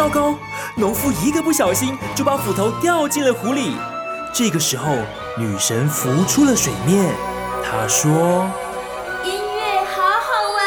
[0.00, 0.34] 糟糕！
[0.76, 3.76] 农夫一个不小心就把斧头掉进了湖里。
[4.32, 4.96] 这个时候，
[5.36, 7.14] 女神浮出了水面。
[7.62, 8.50] 她说
[9.22, 10.64] ：“音乐好好玩。”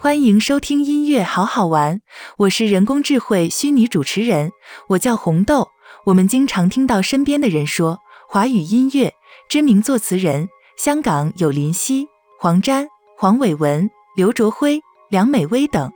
[0.00, 2.00] 欢迎收听音乐好好玩，
[2.38, 4.52] 我是人工智慧虚拟主持人，
[4.88, 5.68] 我叫红豆。
[6.06, 9.12] 我们经常听到身边的人说，华语音乐
[9.50, 10.48] 知名作词人，
[10.78, 12.08] 香港有林夕、
[12.40, 12.88] 黄沾、
[13.18, 15.90] 黄伟文、刘卓辉、梁美薇等。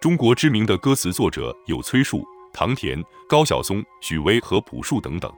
[0.00, 5.32] 中国知名的歌词作者有崔树、唐田、高晓松、许巍和朴树等等。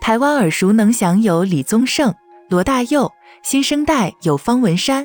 [0.00, 2.14] 台湾耳熟能详有李宗盛、
[2.50, 3.10] 罗大佑，
[3.42, 5.04] 新生代有方文山。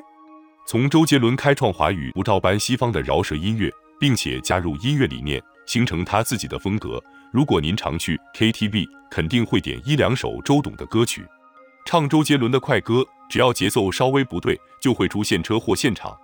[0.67, 3.67] 从周杰伦开创华语，不照搬西方的饶舌音乐，
[3.99, 7.03] 并且加入音乐理念，形成他自己的风格。
[7.33, 11.25] 如果您常去 KTV，肯定会点一两首周董的歌曲。
[11.87, 16.17] 唱周杰伦的快歌，只要节奏稍微不对，就会出现车祸现场。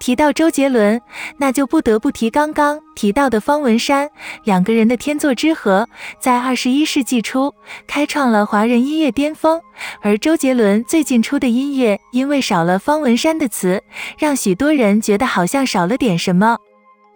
[0.00, 1.00] 提到周杰伦，
[1.38, 4.08] 那就不得不提刚刚提到的方文山，
[4.44, 5.88] 两个人的天作之合，
[6.20, 7.52] 在二十一世纪初
[7.86, 9.60] 开创了华人音乐巅峰。
[10.00, 13.82] 而周杰伦最近出的音乐，因为少了方文山的词，
[14.16, 16.56] 让许多人觉得好像少了点什么。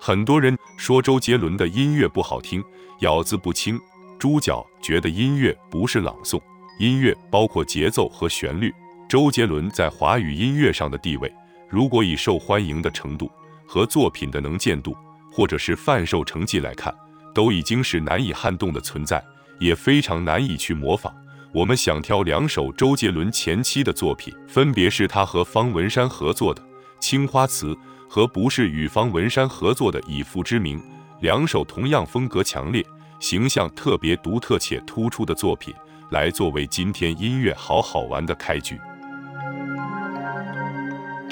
[0.01, 2.63] 很多人说周杰伦的音乐不好听，
[3.01, 3.81] 咬字不清。
[4.19, 6.41] 猪脚觉得音乐不是朗诵。
[6.81, 8.75] 音乐包括节奏和旋律。
[9.13, 11.31] 周杰伦在华语音乐上的地位，
[11.69, 13.31] 如果以受欢迎的程度
[13.67, 14.97] 和作品的能见度，
[15.31, 16.91] 或者是贩售成绩来看，
[17.35, 19.23] 都已经是难以撼动的存在，
[19.61, 21.15] 也非常难以去模仿。
[21.53, 26.63] 我们想挑两首周杰伦前期的作品，分别是他和方文山合作的
[26.99, 27.75] 《青花瓷》
[28.09, 30.79] 和不是与方文山合作的《以父之名》，
[31.21, 32.83] 两首同样风格强烈、
[33.21, 35.75] 形象特别独特且突出的作品。
[36.09, 38.81] 来作为今天音乐好好玩的开局。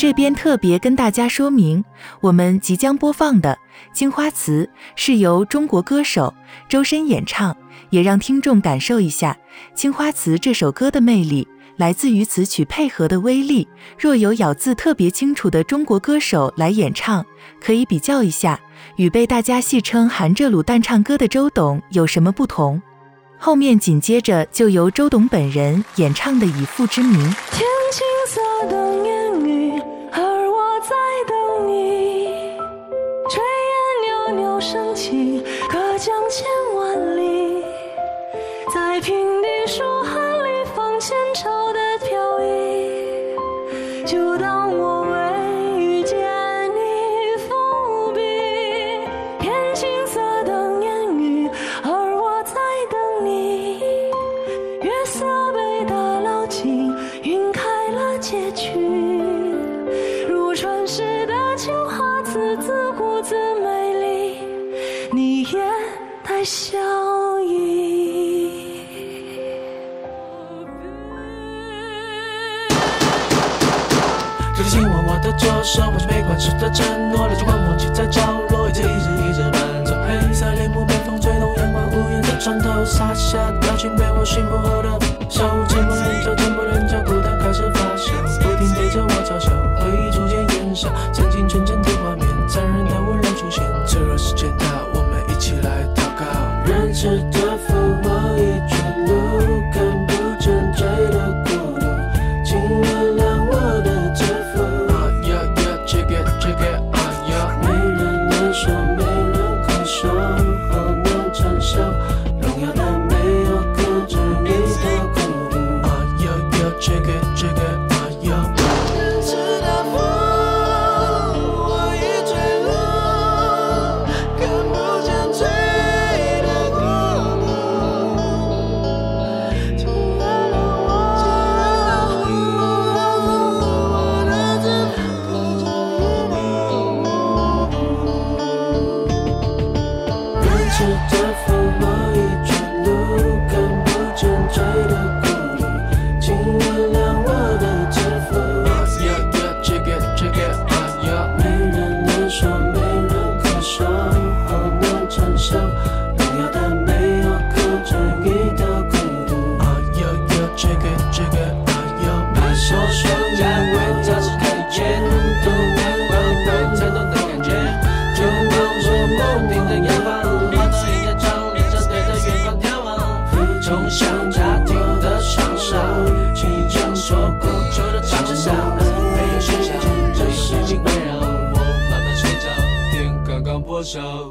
[0.01, 1.85] 这边特别跟大家说明，
[2.23, 3.59] 我们即将播放的
[3.95, 4.65] 《青花瓷》
[4.97, 6.33] 是由中国歌手
[6.71, 7.55] 周深演唱，
[7.91, 9.37] 也让听众感受一下
[9.79, 11.47] 《青花瓷》这首歌的魅力，
[11.77, 13.69] 来自于词曲配合的威力。
[13.99, 17.23] 若有咬字特别清楚的中国歌手来演唱，
[17.63, 18.59] 可以比较一下，
[18.97, 22.81] 与被大家戏称含着卤蛋唱歌的周董有什么不同。
[23.37, 27.19] 后面紧接着就由周董本人演唱的《以父之名》。
[27.51, 28.07] 天青
[35.11, 37.65] 隔江千万里，
[38.73, 43.35] 在平地书海里放前朝的飘逸，
[44.07, 44.60] 就当
[66.45, 66.79] 笑
[67.47, 68.87] 意。
[74.57, 78.21] 这里亲吻我的左手，完全没关系的承诺，那句话忘记在角
[78.51, 79.95] 落，一直一直一直伴奏。
[80.07, 94.80] 黑色帘幕被风吹动，阳光无言的穿透，洒下的表情被我驯服后的手，寂寞人潮，tempO 人脚，孤单开始发酵，不停对着我嘲笑，回忆逐渐烟消，曾经纯真的画面，残忍的温柔出现，脆弱时间到，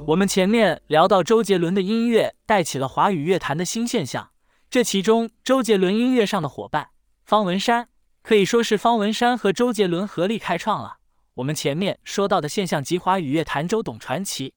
[0.10, 4.32] 我们前面聊到周杰伦的音乐带起了华语乐坛的新现象，
[4.68, 6.88] 这其中周杰伦音乐上的伙伴
[7.24, 7.90] 方文山
[8.24, 10.98] 可以说是方文山和周杰伦合力开创了
[11.36, 14.54] 我们前面说到的现象级华语乐坛周董传奇。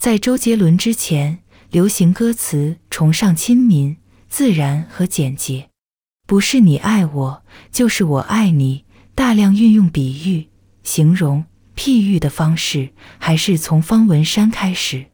[0.00, 1.40] 在周杰伦之前，
[1.70, 3.98] 流行歌词崇尚亲民、
[4.30, 5.68] 自然和简洁，
[6.26, 10.48] 不是你爱我，就是我爱你，大量运用比喻、
[10.82, 11.44] 形容。
[11.76, 15.06] 譬喻的方式还是从方文山开始，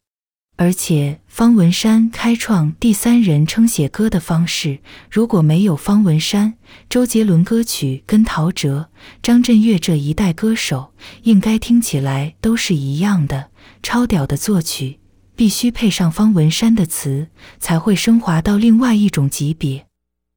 [0.56, 4.80] 而且方文山开创第三人称写歌的方式。
[5.10, 6.54] 如果没有方文山，
[6.88, 8.86] 周杰伦歌曲跟陶喆、
[9.22, 10.92] 张震岳这一代歌手
[11.22, 13.50] 应该听起来都是一样的，
[13.82, 15.00] 超屌的作曲，
[15.34, 17.28] 必须配上方文山的词，
[17.58, 19.86] 才会升华到另外一种级别。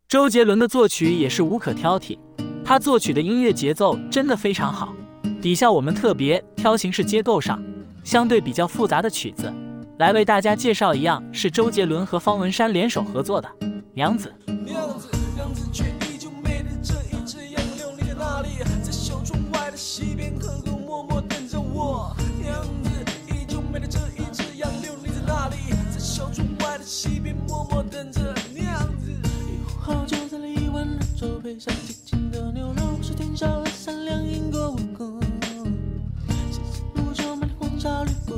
[0.08, 2.18] 周杰伦的作曲也是无可挑剔，
[2.64, 4.96] 他作曲的音乐节奏真的非常好。
[5.44, 7.62] 底下我们特别挑形式结构上
[8.06, 9.52] 相对比较复杂的曲子，
[9.98, 13.50] 来为大家介绍一样是周杰伦和方文山联手合作的
[13.94, 14.34] 《娘子》。
[14.64, 18.48] 娘子，娘子却依旧美丽这一只杨柳，你在哪里？
[18.82, 22.16] 在小窗外的溪边，可可默默等着我。
[22.42, 22.90] 娘子，
[23.28, 25.56] 依旧美丽这一只杨柳，你在哪里？
[25.92, 29.12] 在小窗外的溪边，默默等着娘子。
[29.12, 34.74] 以后好久在了一碗热粥，配上清清的牛肉，是天上的善良因果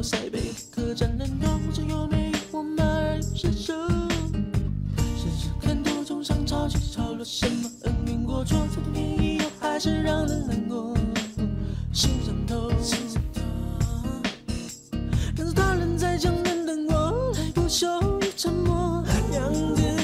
[0.06, 3.74] 塞北客栈人多，这优美与我慢而又厮守。
[5.18, 7.68] 时时看途中上潮起潮落，什么？
[7.86, 10.96] 恩怨过错，这段天意又还是让人难过，
[11.92, 12.70] 心上头。
[15.36, 17.88] 看着他人在江南等我，来不休
[18.22, 19.04] 于沉默。
[19.32, 19.95] 娘子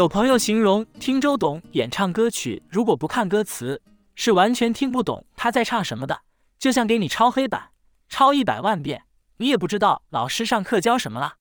[0.00, 3.82] 有朋友形容听周董演唱歌曲，如果不看歌词，
[4.14, 6.22] 是完全听不懂他在唱什么的，
[6.58, 7.72] 就像给你抄黑板，
[8.08, 9.02] 抄一百万遍，
[9.36, 11.34] 你也不知道老师上课教什么了。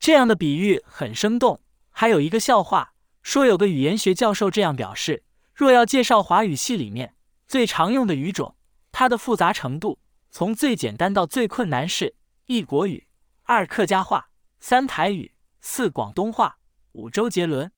[0.00, 1.60] 这样的比喻很生动。
[1.92, 5.22] 还有一个笑话，说有个语言学教授这样表示：
[5.54, 7.14] 若要介绍华语系里面
[7.46, 8.56] 最常用的语种，
[8.90, 12.16] 它的复杂程度从最简单到最困难是
[12.46, 13.06] 一国语、
[13.44, 16.56] 二客家话、三台语、四广东话、
[16.94, 17.70] 五周杰伦。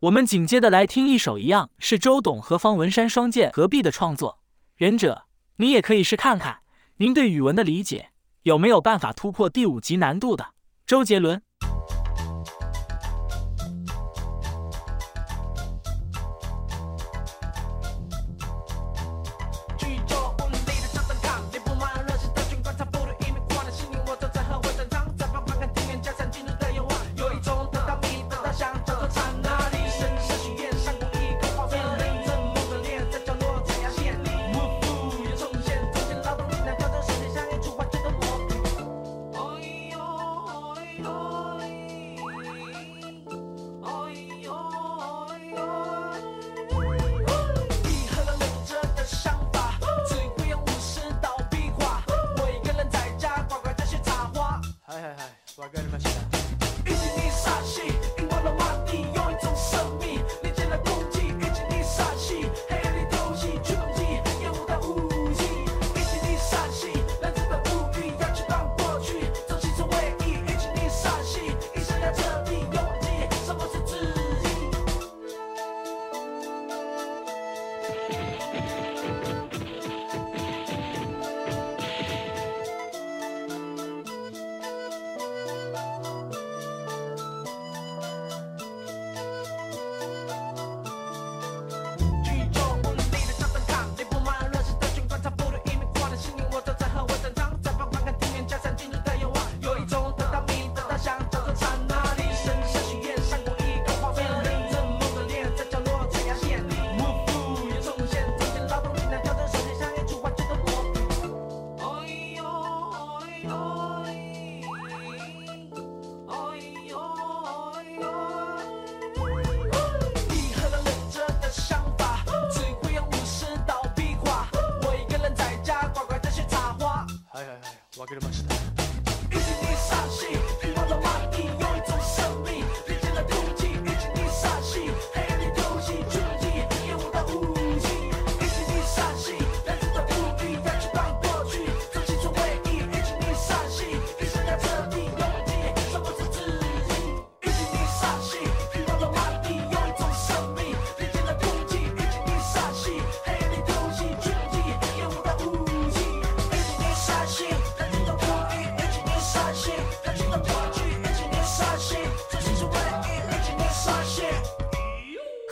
[0.00, 4.38] 我们紧接着来听一首一样是周董和方文山双剑合璧的创作
[4.74, 5.24] 《忍者》，
[5.56, 6.60] 你也可以试看看，
[6.96, 8.08] 您对语文的理解
[8.44, 10.54] 有没有办法突破第五级难度的
[10.86, 11.42] 周杰伦。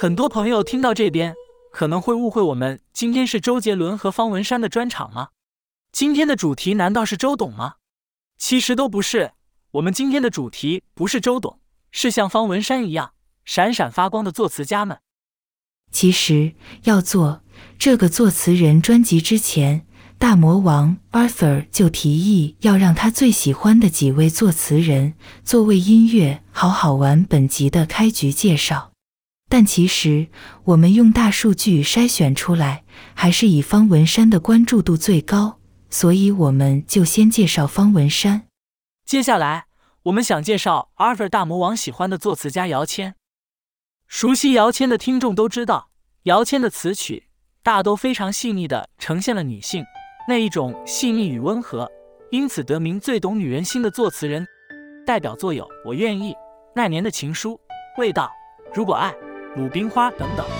[0.00, 1.34] 很多朋友听到这边
[1.72, 5.30] 可能会误会，我们今天是周杰伦和方文山的专场吗？
[5.90, 7.74] 今天的主题难道是周董吗？
[8.38, 9.32] 其实都不是，
[9.72, 11.58] 我们今天的主题不是周董，
[11.90, 13.10] 是像方文山一样
[13.44, 14.98] 闪闪发光的作词家们。
[15.90, 16.52] 其实
[16.84, 17.42] 要做
[17.76, 19.84] 这个作词人专辑之前，
[20.16, 28.92] 大魔王 Arthur 就提议要让他最喜欢的几位作词人作为音乐好好玩本集的开局介绍。
[29.48, 30.28] 但其实
[30.64, 38.46] 我们用大数据筛选出来，还是以方文山的关注度最高，所以我们就先介绍方文山。
[39.06, 39.64] 接下来，
[40.02, 43.14] 我们想介绍 Arthur 大魔王喜欢的作词家姚谦。
[44.06, 45.88] 熟悉姚谦的听众都知道，
[46.24, 47.28] 姚谦的词曲
[47.62, 49.84] 大都非常细腻地呈现了女性
[50.28, 51.90] 那一种细腻与温和，
[52.30, 54.46] 因此得名最懂女人心的作词人。
[55.06, 56.32] 代表作有《我愿意》、
[56.74, 57.52] 《那年的情书》、
[57.98, 58.30] 《味道》、
[58.74, 59.10] 《如果爱》。
[59.58, 60.57] 鲁冰花等等。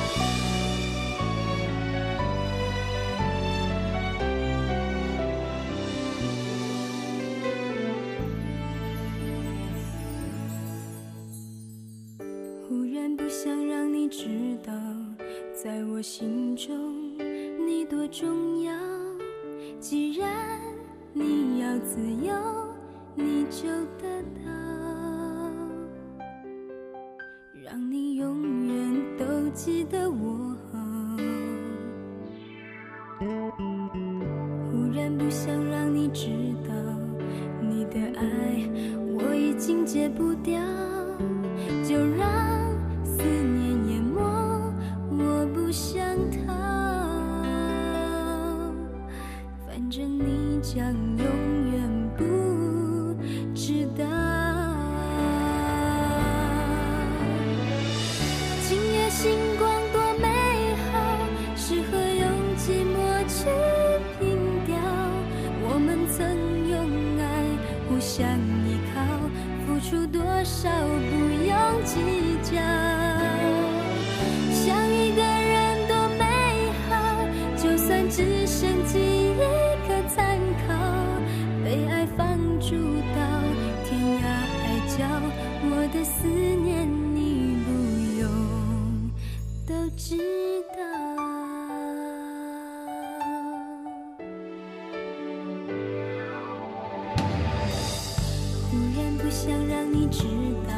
[100.11, 100.25] 知
[100.67, 100.73] 道，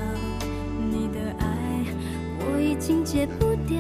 [0.91, 1.85] 你的爱
[2.41, 3.79] 我已经戒不掉，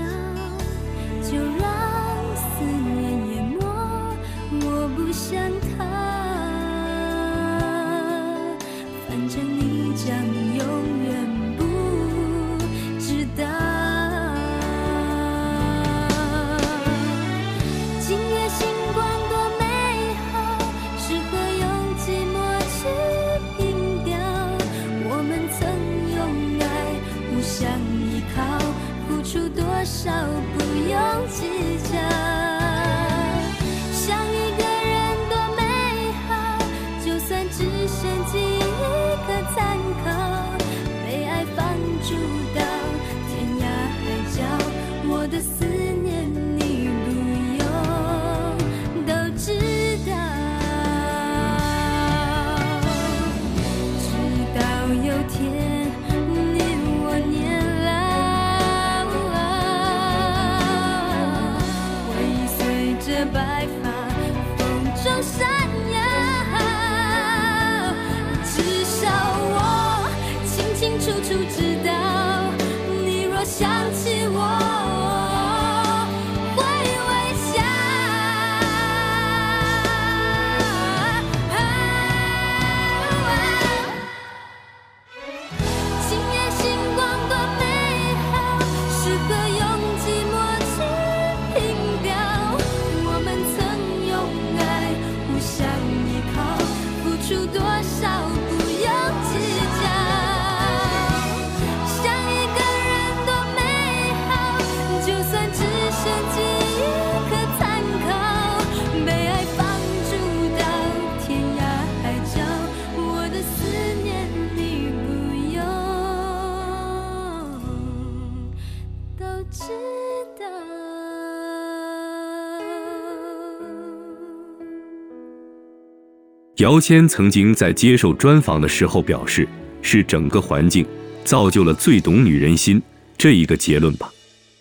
[126.60, 129.48] 姚谦曾经在接受专访的时候表示，
[129.80, 130.84] 是整个环境
[131.24, 132.80] 造就了最懂女人心
[133.16, 134.12] 这一个结论吧。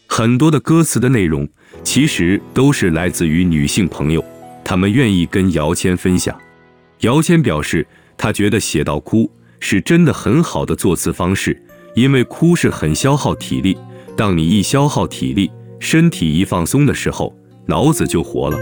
[0.07, 1.45] 很多的歌词的内容
[1.83, 4.23] 其实都是来自于女性朋友，
[4.63, 6.33] 她们愿意跟姚谦分享。
[7.01, 7.85] 姚谦表示，
[8.17, 11.62] 他觉得写到哭是真的很好的作词方式，
[11.95, 13.77] 因为哭是很消耗体力，
[14.15, 17.35] 当你一消耗体力，身体一放松的时候，
[17.65, 18.57] 脑子就活了。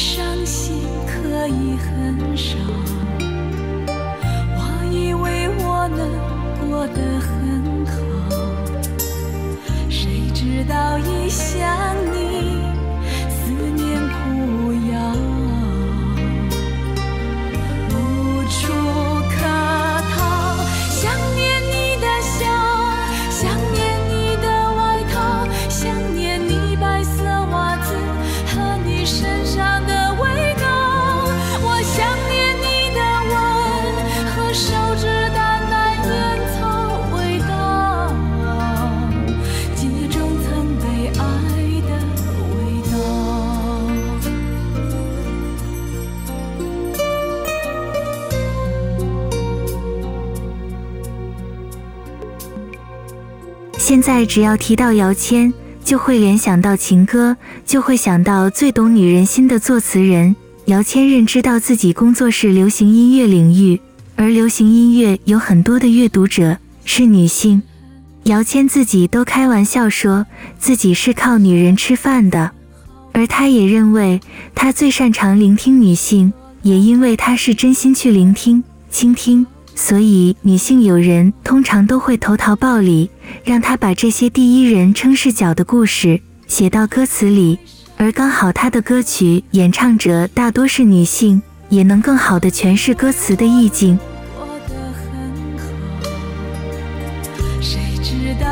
[0.00, 2.56] 伤心可以很少。
[4.56, 4.58] 我
[4.90, 6.00] 以为我能
[6.58, 7.92] 过得很好，
[9.90, 12.59] 谁知道一想你，
[54.00, 55.52] 现在只要提到姚谦，
[55.84, 57.36] 就会联想到情歌，
[57.66, 60.34] 就会想到最懂女人心的作词人。
[60.64, 63.78] 姚谦认知到自己工作是流行音乐领域，
[64.16, 67.62] 而流行音乐有很多的阅读者是女性。
[68.22, 70.24] 姚谦自己都开玩笑说
[70.58, 72.52] 自己是靠女人吃饭的，
[73.12, 74.18] 而他也认为
[74.54, 76.32] 他最擅长聆听女性，
[76.62, 79.46] 也因为他是真心去聆听、倾听。
[79.80, 83.10] 所以女性友人通常都会投桃报李
[83.42, 87.58] 让她把这些第一人称视角的故事写到歌词里
[87.96, 91.40] 而刚好她的歌曲演唱者大多是女性
[91.70, 93.98] 也能更好的诠释歌词的意境。
[94.36, 95.64] 过得很好
[97.62, 98.49] 谁知道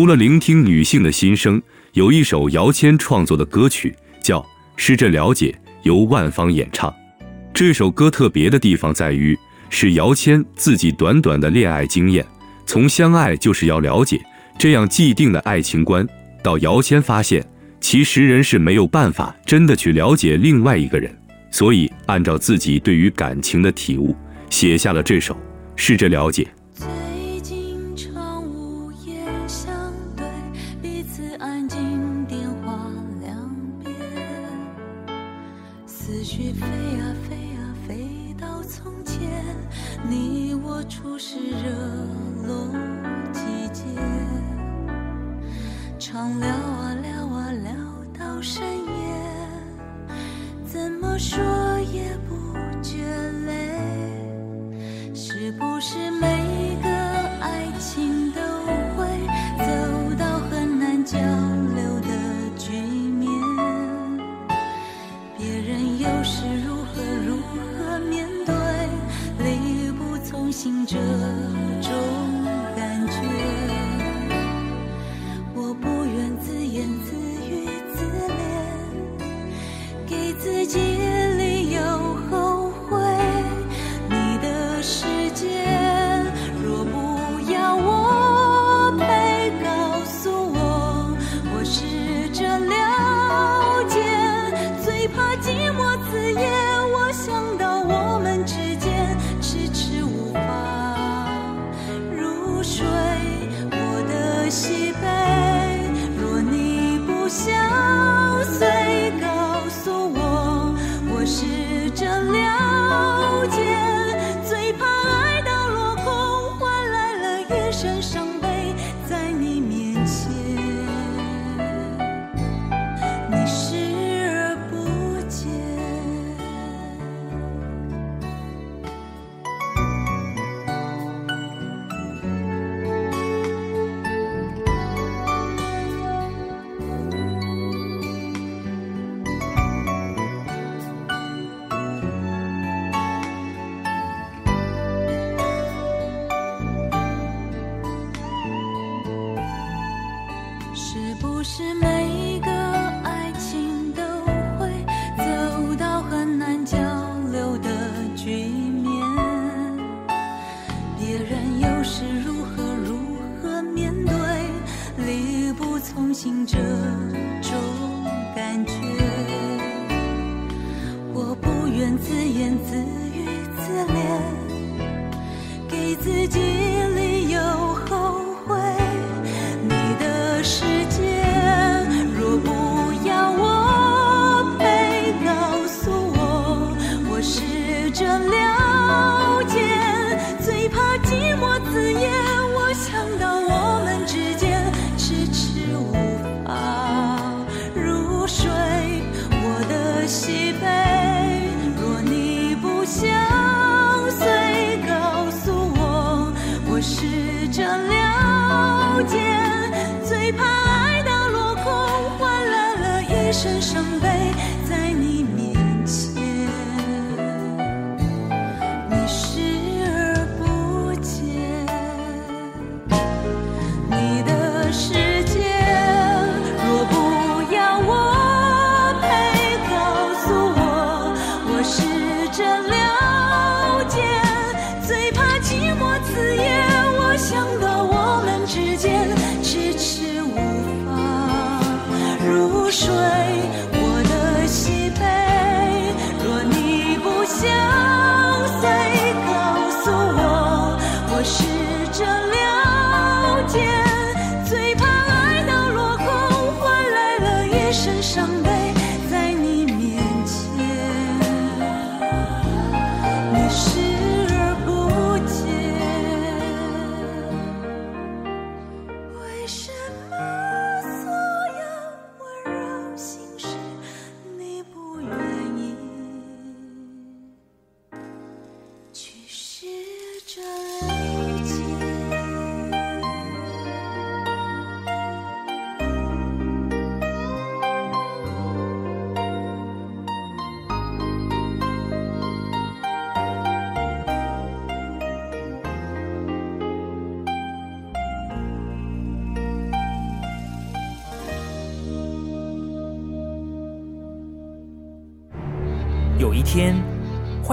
[0.00, 1.60] 除了聆听女性的心声
[1.92, 4.42] 有一首姚谦创作的歌曲叫
[4.74, 6.90] 试着了解由万芳演唱。
[7.52, 12.24] 这首歌特别的地方在于是姚谦自己短短的恋爱经验
[12.64, 14.18] 从相爱就是要了解
[14.58, 16.08] 这样既定的爱情观
[16.42, 17.46] 到姚谦发现
[17.78, 21.14] 其实人是没有办法真的去了解另外一个人。
[21.50, 24.16] 所以按照自己对于感情的体悟
[24.48, 25.36] 写下了这首
[25.76, 26.48] 试着了解。
[40.08, 41.70] 你我初识，热
[42.46, 42.68] 络
[43.32, 43.84] 季节，
[45.98, 46.69] 常聊。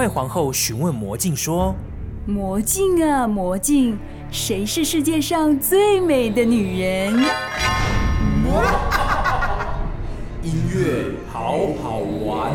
[0.08, 1.74] 皇后询问魔镜说
[2.26, 3.98] ：“魔镜啊，魔镜，
[4.30, 7.12] 谁是世界上最美的女人？”
[10.42, 12.52] 音乐好好玩。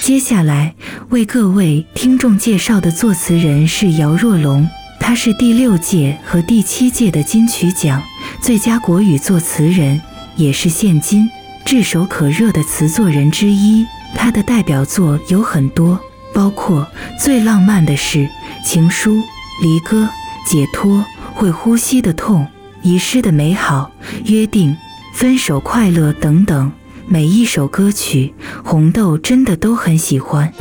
[0.00, 0.74] 接下来
[1.10, 4.68] 为各位听众介绍的作词人是姚若龙，
[4.98, 8.02] 他是第六届和第七届的金曲奖
[8.42, 10.02] 最佳国语作词人，
[10.36, 11.30] 也是现今
[11.64, 13.86] 炙手可热的词作人之一。
[14.16, 15.98] 他的代表作有很多。
[16.34, 16.86] 包括
[17.18, 18.28] 最浪漫的事
[18.64, 19.22] 情书
[19.62, 20.08] 离歌
[20.46, 22.46] 解脱会呼吸的痛
[22.82, 23.90] 遗失的美好
[24.24, 24.76] 约定
[25.14, 26.70] 分手快乐等等
[27.06, 30.52] 每一首歌曲红豆真的都很喜欢。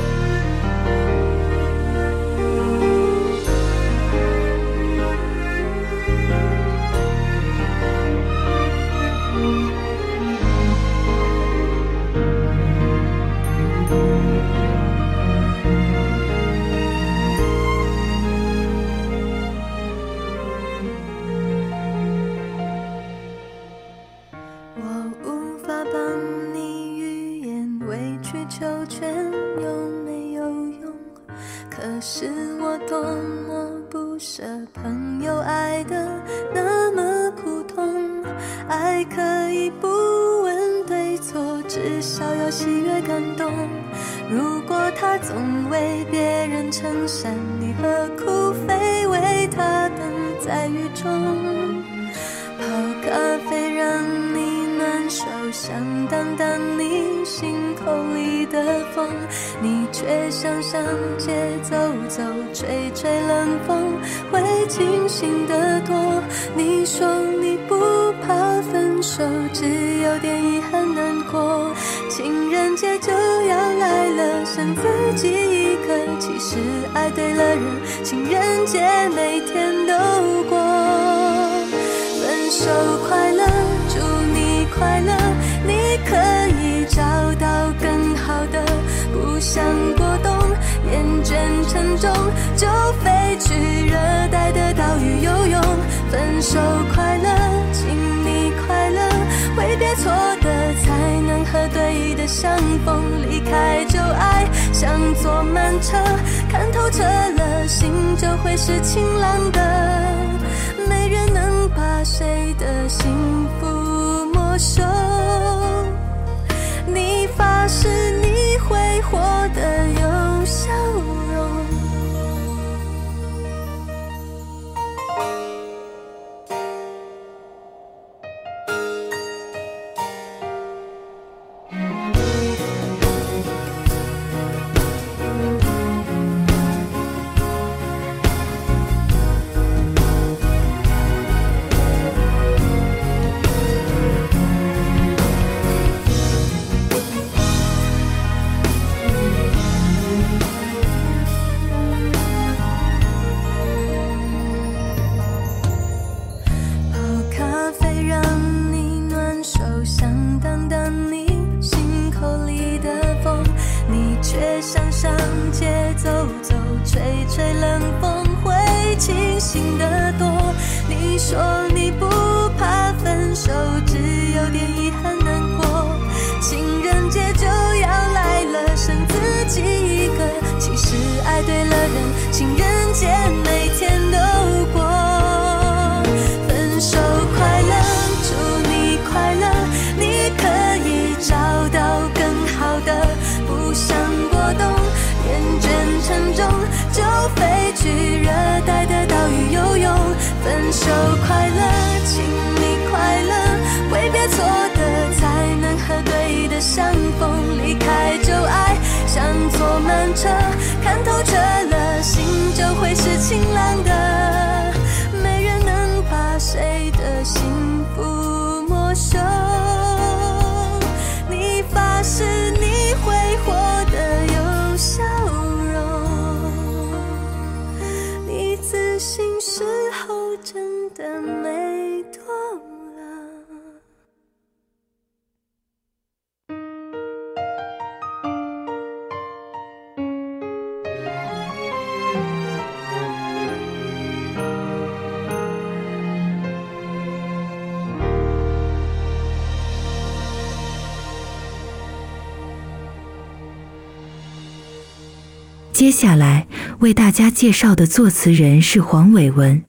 [255.84, 256.48] 接下来
[256.80, 259.64] 为大家介绍的作词人是黄伟文。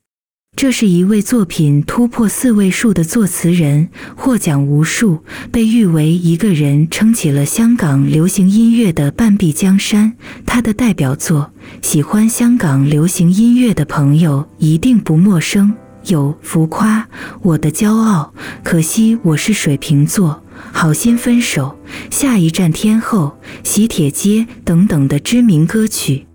[0.54, 10.16] 这是一位作品突破四位数的作词人，获奖无数，被誉为一个人撑起了香港流行音乐的半壁江山。
[10.46, 11.50] 他的代表作，
[11.82, 15.74] 喜欢香港流行音乐的朋友一定不陌生，
[16.06, 17.00] 有《浮夸》、
[17.42, 20.30] 《我的骄傲》、《可惜我是水瓶座》、
[20.72, 21.76] 《好心分手》、
[22.14, 23.38] 《下一站天后》、
[23.68, 26.26] 《喜帖街》等等的知名歌曲。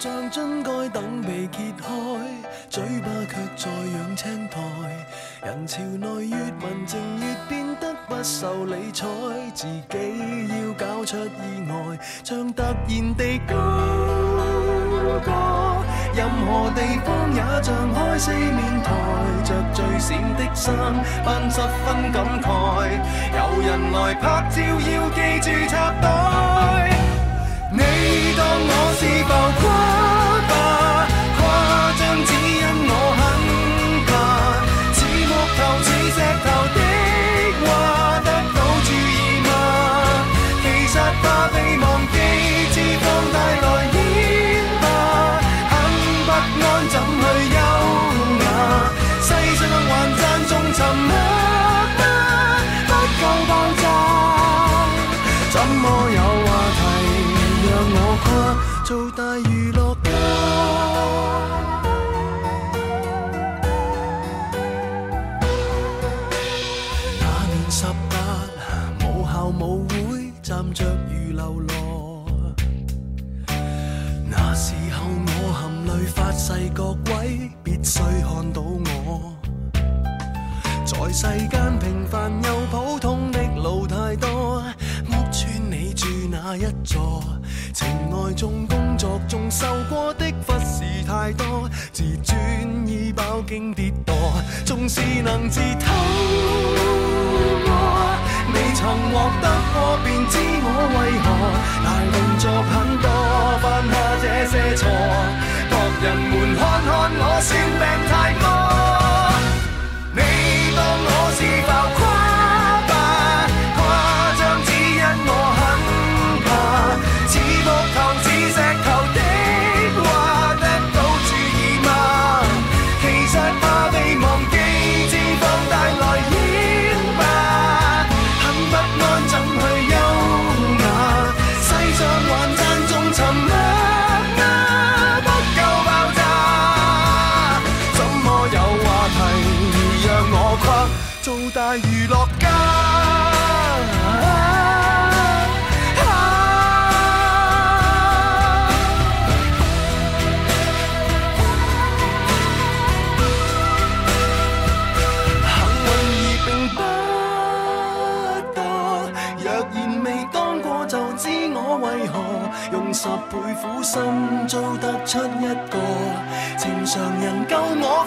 [0.00, 1.84] 像樽盖等被揭开，
[2.70, 4.58] 嘴巴却在养青苔。
[5.46, 9.06] 人潮内越文静越变得不受理睬，
[9.52, 13.54] 自己要搞出意外，像突然地高
[15.22, 15.30] 歌。
[16.14, 18.94] 任何地方也像开四面台，
[19.44, 20.74] 着最闪的衫，
[21.22, 22.48] 扮十分感慨。
[23.36, 26.99] 有人来拍照，要记住插袋。
[28.02, 29.30] 你当我是浮
[29.60, 29.62] 夸
[30.48, 30.52] 吧，
[31.36, 31.40] 夸
[32.00, 33.22] 张只因我很
[34.08, 34.10] 怕，
[34.96, 34.98] 似
[35.28, 36.46] 木头似石头
[36.76, 36.78] 的
[37.60, 37.66] 话
[38.24, 39.48] 得到注意吗？
[40.62, 42.14] 其实怕被忘记，
[42.72, 43.98] 脂肪带来演
[44.80, 44.84] 吧，
[45.68, 45.72] 很
[46.24, 46.34] 不安
[46.88, 47.22] 怎去
[47.52, 47.58] 优
[48.44, 48.48] 雅？
[49.20, 51.12] 世上还赞颂沉默
[58.90, 60.10] 做大娱乐家，
[67.20, 68.16] 那年十八，
[68.98, 72.24] 母校舞会站着如喽啰。
[74.28, 79.32] 那时候我含泪发誓，各位必须看到我。
[80.84, 84.64] 在世间平凡又普通的路太多，
[85.06, 87.22] 屋村你住哪一座？
[87.80, 92.36] 情爱中、工作中受过的忽视太多，自尊
[92.86, 94.12] 已饱经跌堕，
[94.66, 95.90] 纵是能自偷
[97.64, 97.70] 我，
[98.52, 101.26] 未曾获得过便知我为何
[101.86, 102.70] 大动作很
[103.00, 103.08] 多，
[103.62, 104.84] 犯下这些错，
[105.70, 105.72] 博
[106.02, 107.48] 人们看看我算
[107.80, 108.12] 病太
[108.42, 108.44] 多，
[110.12, 110.20] 你
[110.76, 111.68] 当我是浮
[111.98, 112.09] 夸。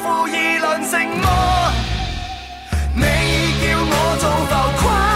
[0.04, 1.28] 够我负议论成魔。
[2.94, 3.04] 你
[3.62, 4.52] 叫我做浮
[4.82, 5.13] 夸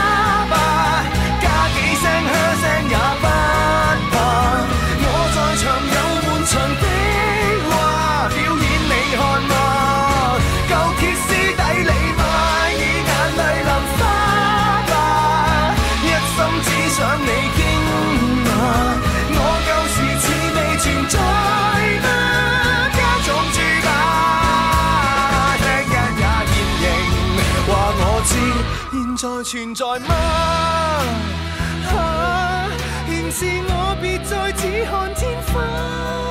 [29.47, 30.13] 存在吗？
[31.95, 32.67] 啊，
[33.07, 36.26] 仍是我别再只看天花。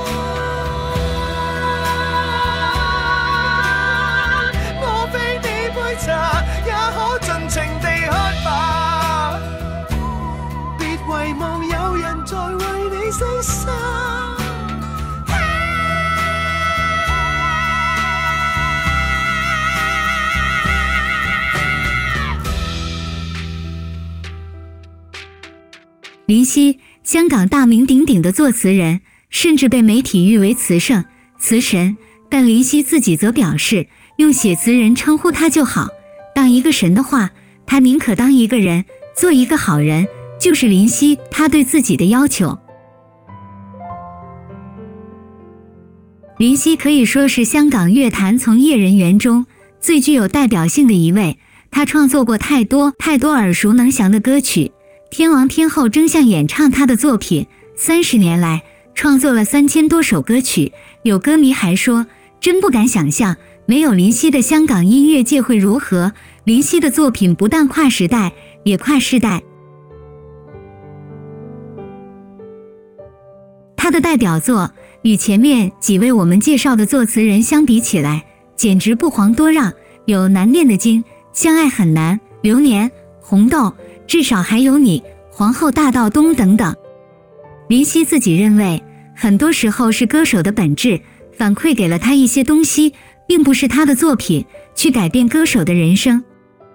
[26.27, 29.01] 林夕，香港大名鼎鼎的作词人，
[29.31, 31.05] 甚至被媒体誉为词圣、
[31.39, 31.97] 词神。
[32.29, 35.87] 但林夕自己则表示，用写词人称呼他就好。
[36.35, 37.31] 当一个神的话，
[37.64, 38.85] 他宁可当一个人，
[39.16, 40.09] 做一个好人，
[40.41, 42.59] 就是林夕他对自己的要求。
[46.39, 49.47] 林夕可以说是香港乐坛从业人员中
[49.81, 51.39] 最具有代表性的一位。
[51.70, 54.72] 他创作过太多太多耳熟能详的歌曲，
[55.11, 57.46] 天王天后争相演唱他的作品。
[57.76, 58.62] 三十年来，
[58.94, 60.72] 创作了三千多首歌曲。
[61.02, 62.07] 有歌迷还说
[62.40, 63.36] ：“真不敢想象，
[63.66, 66.12] 没有林夕的香港音乐界会如何。”
[66.44, 68.32] 林夕的作品不但跨时代，
[68.64, 69.42] 也跨世代。
[73.76, 74.70] 他的代表作
[75.02, 78.24] 与前面几位我们介绍的作词人相比起来，
[78.57, 79.72] 简直不遑多让。
[80.07, 81.02] 有《难念的经》。
[81.32, 82.90] 相爱很难，流年、
[83.20, 83.70] 红豆，
[84.07, 86.74] 至少还有你，皇后大道东等等。
[87.68, 88.82] 林夕自己认为，
[89.14, 91.00] 很多时候是歌手的本质
[91.36, 92.92] 反馈给了他一些东西，
[93.26, 94.44] 并不是他的作品
[94.74, 96.22] 去改变歌手的人生。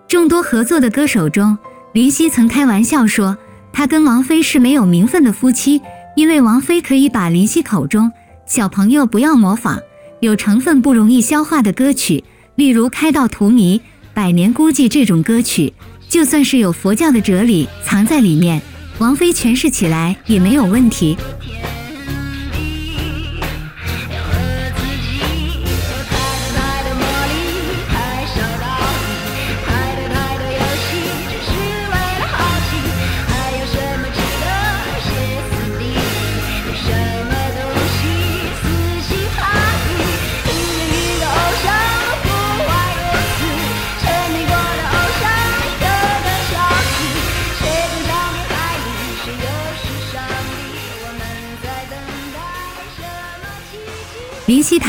[0.07, 1.57] 众多合作的歌手中，
[1.93, 3.37] 林夕曾开玩笑说，
[3.71, 5.81] 他跟王菲是没有名分的夫妻，
[6.17, 8.11] 因为王菲可以把林夕口中
[8.45, 9.79] “小朋友不要模仿”
[10.19, 12.23] 有成分不容易消化的歌曲，
[12.55, 13.79] 例如《开到荼蘼》。
[14.13, 15.73] 百年孤寂这种歌曲，
[16.11, 18.61] 就算是有佛教的哲理藏在里面，
[18.97, 21.15] 王菲诠释起来也没有问题。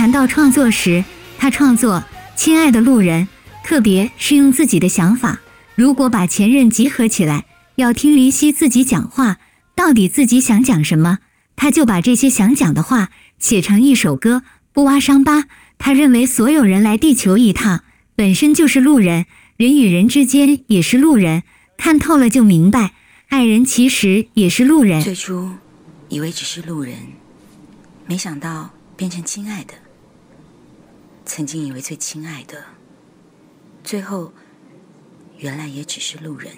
[0.03, 1.05] 谈到创作时，
[1.38, 1.94] 他创作
[2.34, 3.28] 《亲爱的路人》，
[3.64, 5.38] 特别是用自己的想法。
[5.76, 7.44] 如果把前任集合起来，
[7.76, 9.38] 要听林夕自己讲话，
[9.76, 11.20] 到底自己想讲什么，
[11.55, 14.42] 他就把这些想讲的话写成一首歌，
[14.72, 15.44] 不挖伤疤。
[15.78, 17.84] 他认为所有人来地球一趟，
[18.16, 19.26] 本身就是路人，
[19.57, 21.44] 人与人之间也是路人，
[21.76, 22.94] 看透了就明白，
[23.28, 25.00] 爱人其实也是路人。
[25.00, 25.53] 最初
[26.09, 26.96] 以为只是路人，
[28.09, 28.70] 没想到。
[28.94, 29.72] 变成亲爱的，
[31.25, 32.62] 曾经以为最亲爱的，
[33.83, 34.33] 最后
[35.39, 36.53] 原来也只是路人。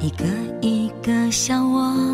[0.00, 0.24] 一个
[0.60, 2.13] 一个笑我。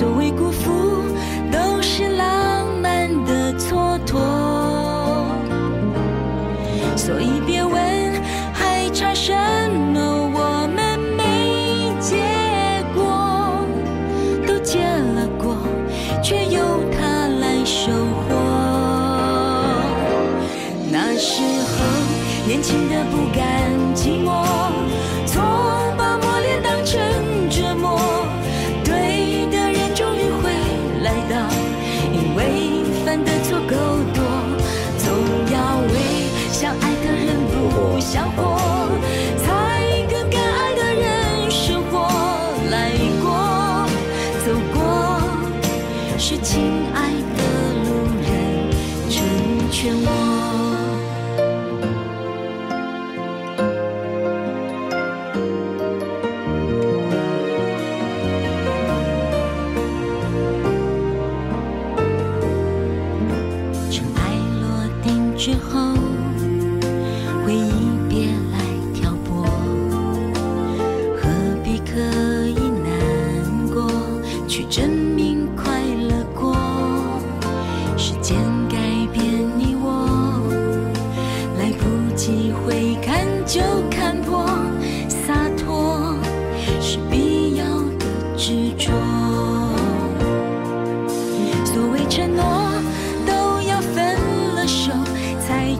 [0.00, 0.89] 所谓辜负，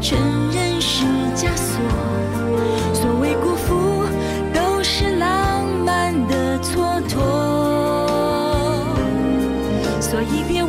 [0.00, 0.18] 承
[0.50, 1.04] 认是
[1.36, 1.80] 枷锁，
[2.94, 4.04] 所谓辜负
[4.54, 7.18] 都是浪漫的蹉跎。
[10.00, 10.59] 所以别。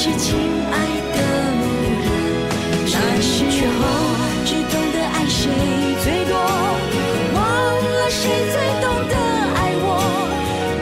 [0.00, 0.38] 是亲
[0.70, 0.78] 爱
[1.12, 1.18] 的
[1.58, 1.66] 路
[2.04, 2.06] 人，
[2.86, 3.34] 那时
[3.66, 3.80] 候
[4.44, 5.50] 只懂得爱谁
[6.04, 6.38] 最多，
[7.34, 9.14] 忘了谁最懂得
[9.56, 9.86] 爱我。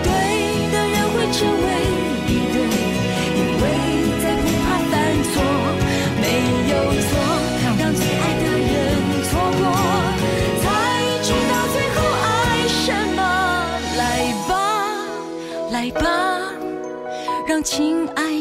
[0.05, 0.07] 对
[0.71, 1.67] 的人会成为
[2.29, 2.57] 一对，
[3.33, 3.64] 因为
[4.21, 4.93] 再不怕犯
[5.33, 5.35] 错，
[6.21, 6.25] 没
[6.69, 6.77] 有
[7.09, 7.09] 错，
[7.81, 8.71] 让最爱的人
[9.25, 9.64] 错过，
[10.61, 10.64] 才
[11.23, 12.85] 知道最后爱什
[13.17, 13.19] 么。
[13.97, 14.05] 来
[14.47, 14.53] 吧，
[15.71, 16.05] 来吧，
[17.49, 18.36] 让亲爱。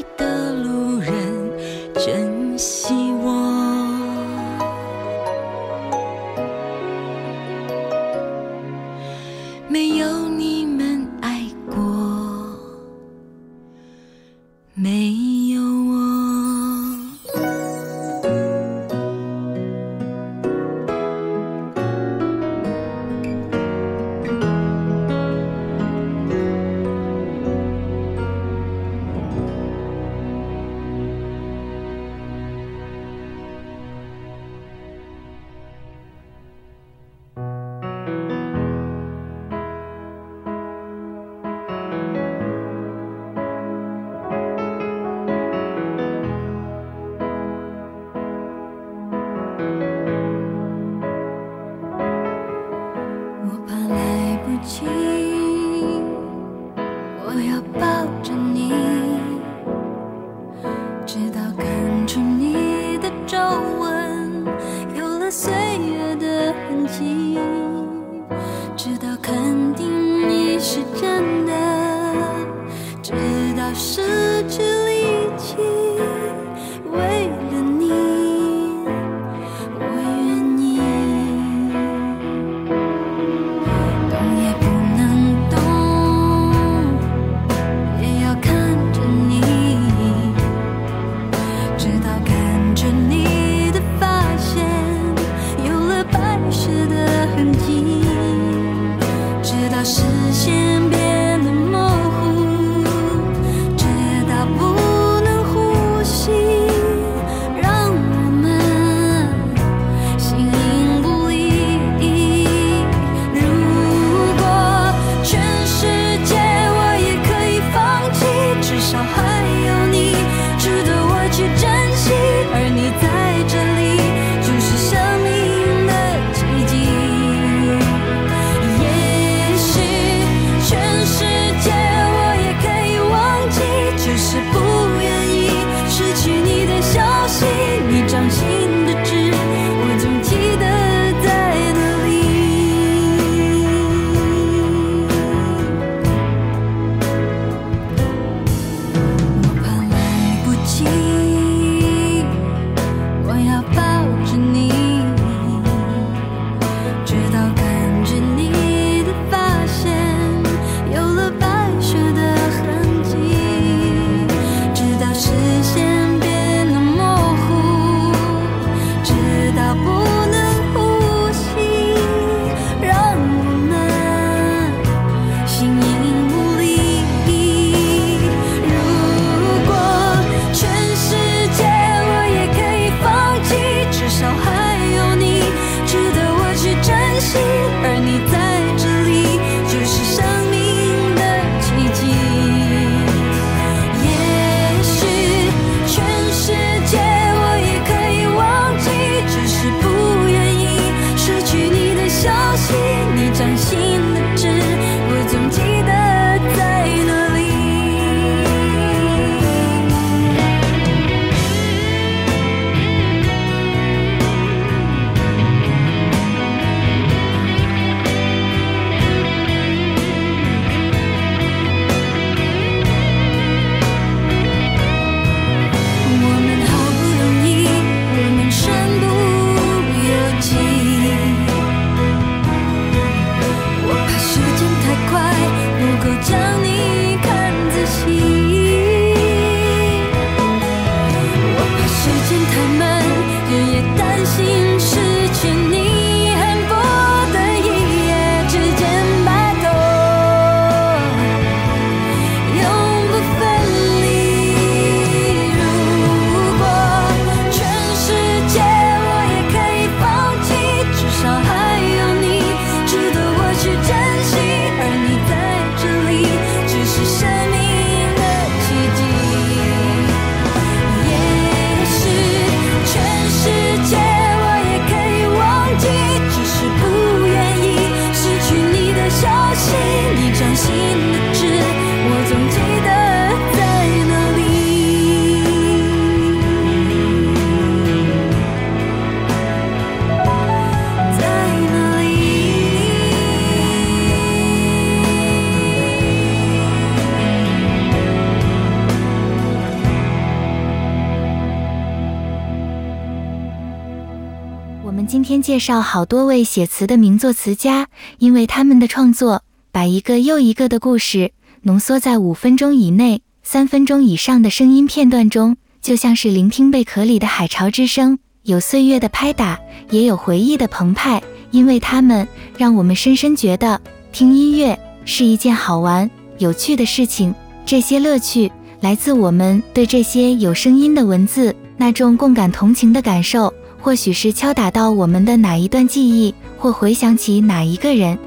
[305.45, 307.87] 介绍好多位写词的名作词家，
[308.17, 319.59] 因为他们的创作把一个又一个的故事浓缩在五分钟以内、三分钟以上的声音片段中，就像是聆听贝壳里的海潮之声，有岁月的拍打，
[319.91, 321.21] 也有回忆的澎湃。
[321.51, 322.27] 因为他们
[322.57, 323.79] 让我们深深觉得
[324.11, 324.75] 听音乐
[325.05, 327.31] 是一件好玩、有趣的事情。
[327.67, 333.53] 这些乐趣来自我们对这些有声音的文字那种共感同情的感受，
[333.85, 338.17] 或许是敲打到我们的哪一段记忆，或回想起哪一个人。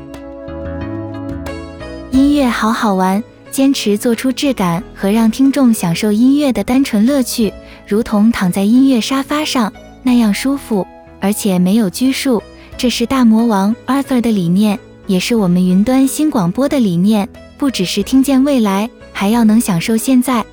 [2.13, 7.53] 音乐好好玩，坚持做出质感和让听众享受音乐的单纯乐趣，
[7.89, 9.73] 如同躺在音乐沙发上
[10.05, 10.87] 那样舒服，
[11.19, 12.41] 而且没有拘束。
[12.77, 14.79] 这是大魔王 Arthur 的理念，
[15.09, 17.29] 也是我们云端新广播的理念。
[17.59, 20.47] 不只是听见未来，还要能享受现在。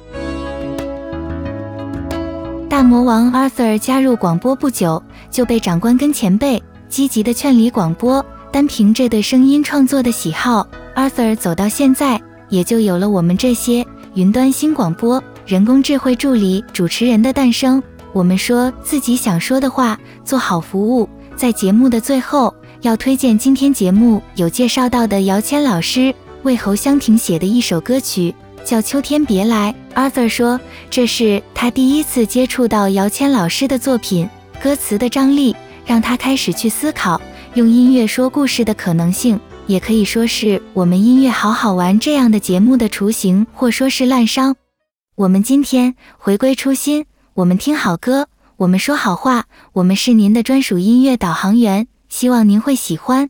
[2.75, 5.01] 大魔王 Arthur 加入广播不久，
[5.31, 8.23] 就被长官跟前辈积极地劝离广播。
[8.51, 17.81] 单凭这对声音创作的喜好，Arthur 走到现在，也就有了我们这些云端新广播、人工智慧助理主持人的诞生。
[18.11, 21.07] 我们说自己想说的话，做好服务。
[21.33, 26.13] 在节目的最后，要推荐今天节目有介绍到的姚谦老师
[26.43, 28.35] 为侯湘婷写的一首歌曲，
[28.65, 29.73] 叫《秋天别来》。
[29.95, 30.59] Arthur 说，
[30.89, 34.27] 这是他第一次接触到姚谦老师的作品，
[34.61, 35.55] 歌词的张力
[35.85, 37.21] 让他开始去思考
[37.53, 44.55] 用音乐说故事的可能性，也可以说是我们音乐好好玩这样的节目的雏形，或说是滥觞。
[45.15, 47.05] 我们今天回归初心，
[47.35, 48.27] 我们听好歌。
[48.57, 53.29] 我们说好话，我们是您的专属音乐导航员，希望您会喜欢。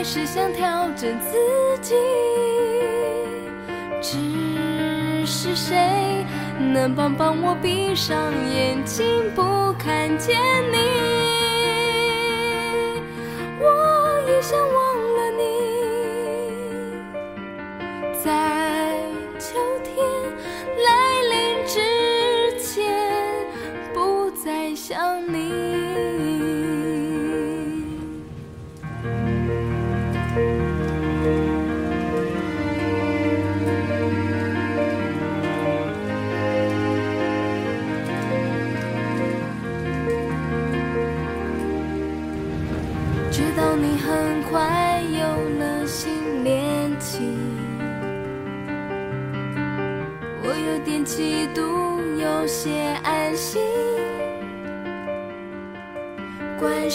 [0.00, 1.36] 还是想调整自
[1.82, 1.94] 己，
[4.00, 6.24] 只是谁
[6.58, 8.16] 能帮帮我闭上
[8.50, 10.40] 眼睛不看见
[10.72, 10.78] 你？
[13.60, 14.72] 我也想忘
[15.16, 15.42] 了你，
[18.24, 18.59] 在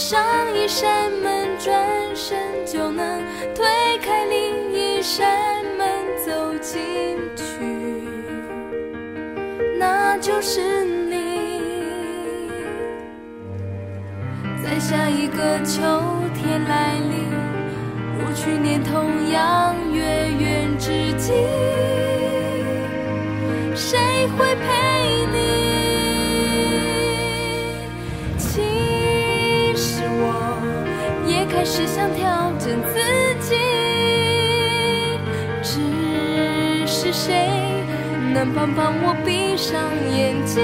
[0.07, 0.23] 上
[0.55, 1.83] 一扇门，转
[2.15, 3.23] 身就能
[3.55, 3.65] 推
[4.03, 5.87] 开另一扇门
[6.23, 7.43] 走进去，
[9.79, 11.49] 那就是你。
[14.63, 15.81] 在下一个秋。
[16.35, 17.31] 天来临，
[18.19, 20.03] 如去年同样月
[20.39, 21.33] 圆之际，
[31.75, 32.95] 只想调整自
[33.41, 33.53] 己，
[35.61, 37.49] 只是谁
[38.33, 40.63] 能帮帮我闭上眼睛，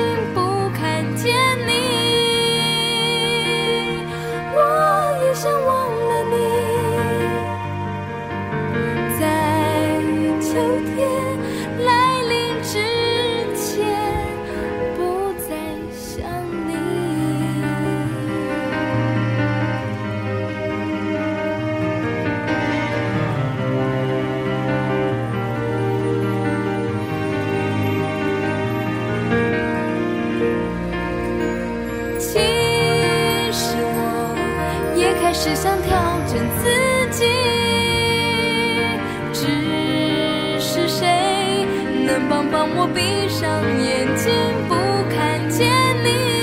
[42.12, 44.34] 能帮帮我闭上眼睛，
[44.68, 44.76] 不
[45.10, 45.72] 看见
[46.04, 46.41] 你。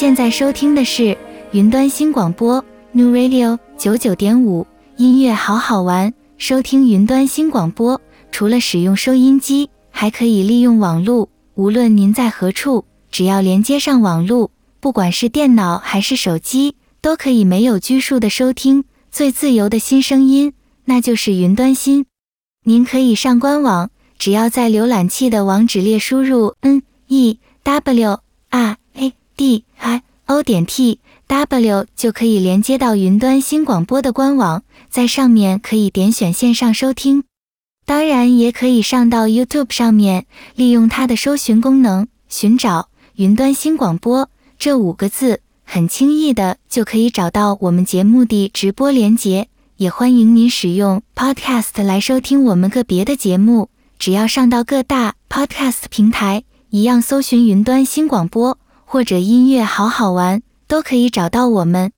[0.00, 1.14] 现在收听的是
[1.52, 6.14] 云端新广播 New Radio 九九点五，音乐好好玩。
[6.38, 8.00] 收听云端新广播，
[8.32, 11.28] 除了使用收音机，还可以利用网络。
[11.54, 20.54] 无论您在何处，只要连接上网络，不管是电脑还是手机，都可以没有拘束的收听最自由的新声音，
[20.86, 22.06] 那就是云端新。
[22.64, 28.78] 您可以上官网，只要在浏览器的网址列输入 n e w r
[29.40, 37.24] d i o 点 t w 就可以连接到云端新广播的官网，在上面可以点选线上收听。
[37.86, 40.26] 当然，也可以上到 YouTube 上面，
[40.56, 44.28] 利用它的搜寻功能，寻找“云端新广播”
[44.60, 49.48] 这五个字，很轻易的就可以找到我们节目的直播连接。
[49.78, 58.58] 也欢迎您使用 Podcast 来收听我们个别的节目，只要上到各大 Podcast 平台，一样搜寻“云端新广播”
[58.92, 61.92] 或者“音乐好好玩”，都可以找到我们。